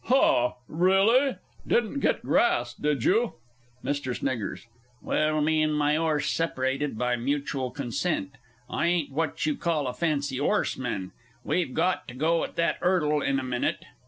Haw, 0.05 0.53
really? 0.67 1.35
Didn't 1.67 1.99
get 1.99 2.23
grassed, 2.23 2.81
did 2.81 3.03
you? 3.03 3.33
MR. 3.85 4.57
S. 4.57 4.65
Well, 4.99 5.41
me 5.41 5.61
and 5.61 5.75
my 5.77 5.95
'orse 5.95 6.25
separated 6.31 6.97
by 6.97 7.15
mutual 7.17 7.69
consent. 7.69 8.31
I 8.67 8.87
ain't 8.87 9.11
what 9.11 9.45
you 9.45 9.55
call 9.55 9.85
a 9.85 9.93
fancy 9.93 10.39
'orseman. 10.39 11.11
We've 11.43 11.75
got 11.75 12.07
to 12.07 12.15
go 12.15 12.43
at 12.43 12.55
that 12.55 12.79
'urdle 12.81 13.21
in 13.21 13.39
a 13.39 13.43
minute. 13.43 13.85